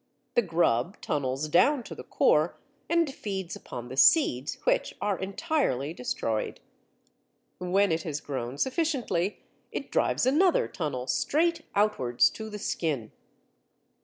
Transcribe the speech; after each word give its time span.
The 0.33 0.41
grub 0.41 0.99
tunnels 0.99 1.47
down 1.47 1.83
to 1.83 1.93
the 1.93 2.03
core 2.03 2.57
and 2.89 3.13
feeds 3.13 3.55
upon 3.55 3.87
the 3.87 3.95
seeds, 3.95 4.57
which 4.63 4.95
are 4.99 5.15
entirely 5.19 5.93
destroyed. 5.93 6.59
When 7.59 7.91
it 7.91 8.01
has 8.01 8.19
grown 8.19 8.57
sufficiently, 8.57 9.43
it 9.71 9.91
drives 9.91 10.25
another 10.25 10.67
tunnel 10.67 11.05
straight 11.05 11.67
outwards 11.75 12.31
to 12.31 12.49
the 12.49 12.57
skin. 12.57 13.11